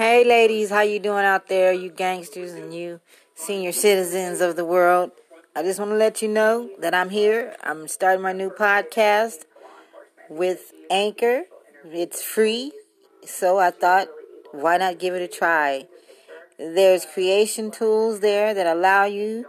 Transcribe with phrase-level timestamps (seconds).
[0.00, 3.00] Hey ladies, how you doing out there, you gangsters and you
[3.34, 5.10] senior citizens of the world?
[5.54, 7.54] I just want to let you know that I'm here.
[7.62, 9.44] I'm starting my new podcast
[10.30, 11.42] with Anchor.
[11.84, 12.72] It's free,
[13.26, 14.08] so I thought
[14.52, 15.86] why not give it a try?
[16.56, 19.44] There's creation tools there that allow you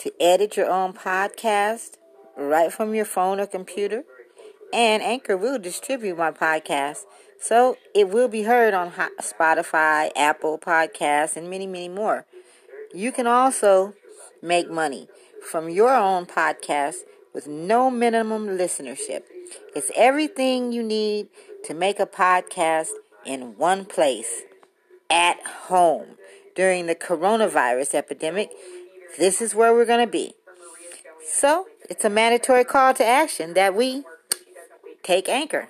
[0.00, 1.92] to edit your own podcast
[2.36, 4.04] right from your phone or computer.
[4.72, 7.04] And Anchor will distribute my podcast.
[7.40, 12.26] So it will be heard on Spotify, Apple Podcasts, and many, many more.
[12.94, 13.94] You can also
[14.42, 15.08] make money
[15.50, 16.96] from your own podcast
[17.32, 19.22] with no minimum listenership.
[19.74, 21.28] It's everything you need
[21.64, 22.88] to make a podcast
[23.24, 24.42] in one place
[25.10, 26.16] at home.
[26.54, 28.50] During the coronavirus epidemic,
[29.18, 30.34] this is where we're going to be.
[31.28, 34.04] So, it's a mandatory call to action that we
[35.06, 35.68] take anchor.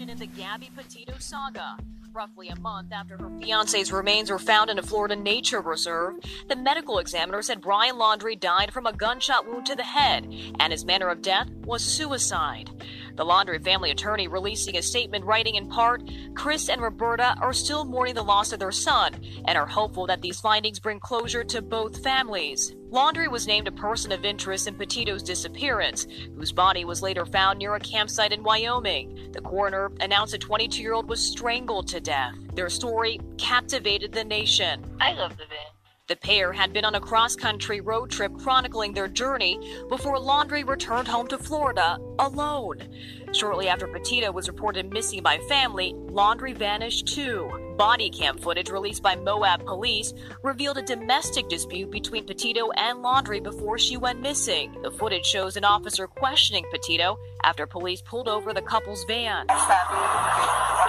[0.00, 1.76] In the Gabby Petito saga.
[2.12, 6.14] Roughly a month after her fiance's remains were found in a Florida nature reserve,
[6.48, 10.26] the medical examiner said Brian Laundrie died from a gunshot wound to the head,
[10.58, 12.70] and his manner of death was suicide.
[13.18, 17.84] The Laundrie family attorney releasing a statement writing in part Chris and Roberta are still
[17.84, 19.12] mourning the loss of their son
[19.44, 22.76] and are hopeful that these findings bring closure to both families.
[22.90, 27.58] Laundrie was named a person of interest in Petito's disappearance, whose body was later found
[27.58, 29.30] near a campsite in Wyoming.
[29.32, 32.36] The coroner announced a 22 year old was strangled to death.
[32.54, 34.84] Their story captivated the nation.
[35.00, 35.67] I love the band.
[36.08, 40.66] The pair had been on a cross country road trip chronicling their journey before Laundrie
[40.66, 42.88] returned home to Florida alone.
[43.34, 47.74] Shortly after Petito was reported missing by family, Laundrie vanished too.
[47.76, 53.42] Body cam footage released by Moab police revealed a domestic dispute between Petito and Laundrie
[53.42, 54.80] before she went missing.
[54.80, 59.46] The footage shows an officer questioning Petito after police pulled over the couple's van.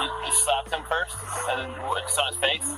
[0.02, 1.18] You, you slapped him first,
[1.50, 2.76] and then it's on his face.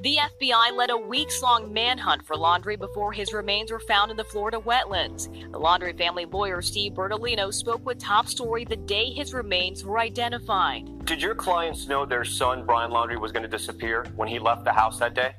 [0.00, 4.16] The FBI led a weeks long manhunt for Laundrie before his remains were found in
[4.16, 5.30] the Florida wetlands.
[5.52, 9.98] The Laundrie family lawyer Steve Bertolino spoke with Top Story the day his remains were
[9.98, 11.04] identified.
[11.06, 14.64] Did your clients know their son, Brian Laundrie, was going to disappear when he left
[14.64, 15.34] the house that day?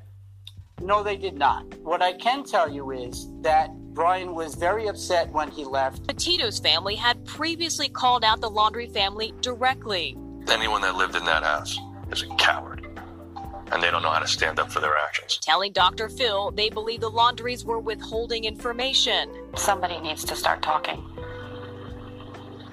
[0.80, 1.64] No, they did not.
[1.78, 6.06] What I can tell you is that Brian was very upset when he left.
[6.06, 10.16] Petito's family had previously called out the Laundrie family directly.
[10.48, 11.78] Anyone that lived in that house
[12.10, 12.86] is a coward,
[13.72, 15.38] and they don't know how to stand up for their actions.
[15.42, 16.08] Telling Dr.
[16.08, 19.30] Phil they believe the Laundries were withholding information.
[19.56, 21.02] Somebody needs to start talking.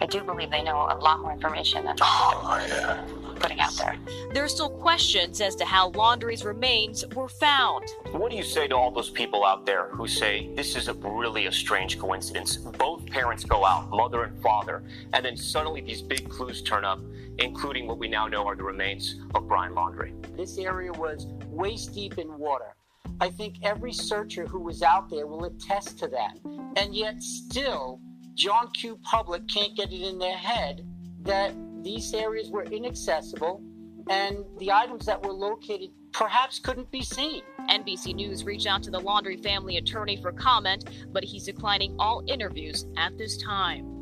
[0.01, 3.05] I do believe they know a lot more information than Oh, yeah.
[3.39, 3.95] Putting out there.
[4.33, 7.85] There are still questions as to how Laundrie's remains were found.
[8.11, 10.93] What do you say to all those people out there who say this is a,
[10.93, 12.57] really a strange coincidence?
[12.57, 14.83] Both parents go out, mother and father,
[15.13, 16.99] and then suddenly these big clues turn up,
[17.37, 20.13] including what we now know are the remains of Brian Laundrie.
[20.35, 22.75] This area was waist deep in water.
[23.21, 26.37] I think every searcher who was out there will attest to that.
[26.77, 27.99] And yet, still,
[28.35, 28.97] John Q.
[29.03, 30.87] Public can't get it in their head
[31.23, 31.53] that
[31.83, 33.61] these areas were inaccessible
[34.09, 37.43] and the items that were located perhaps couldn't be seen.
[37.69, 42.23] NBC News reached out to the Laundrie family attorney for comment, but he's declining all
[42.27, 43.98] interviews at this time.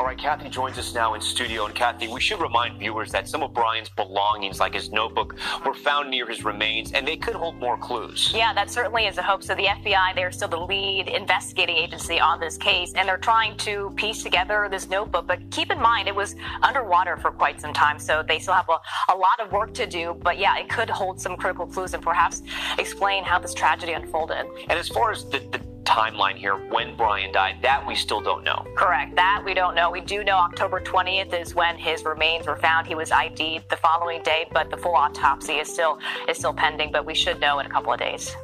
[0.00, 1.66] All right, Kathy joins us now in studio.
[1.66, 5.74] And Kathy, we should remind viewers that some of Brian's belongings, like his notebook, were
[5.74, 8.32] found near his remains, and they could hold more clues.
[8.34, 9.42] Yeah, that certainly is a hope.
[9.42, 13.58] So the FBI, they're still the lead investigating agency on this case, and they're trying
[13.58, 15.26] to piece together this notebook.
[15.26, 18.70] But keep in mind, it was underwater for quite some time, so they still have
[18.70, 20.18] a, a lot of work to do.
[20.22, 22.40] But yeah, it could hold some critical clues and perhaps
[22.78, 24.46] explain how this tragedy unfolded.
[24.70, 28.44] And as far as the, the timeline here, when Brian died, that we still don't
[28.44, 28.64] know.
[28.76, 29.16] Correct.
[29.16, 29.90] That we don't know.
[29.90, 32.86] We do know October 20th is when his remains were found.
[32.86, 36.92] He was ID'd the following day, but the full autopsy is still is still pending.
[36.92, 38.34] But we should know in a couple of days.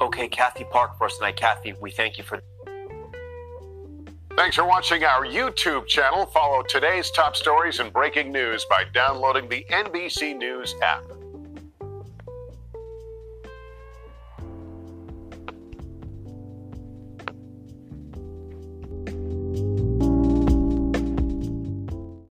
[0.00, 1.36] Okay, Kathy Park for us tonight.
[1.36, 2.40] Kathy, we thank you for.
[4.36, 6.24] Thanks for watching our YouTube channel.
[6.26, 11.02] Follow today's top stories and breaking news by downloading the NBC News app.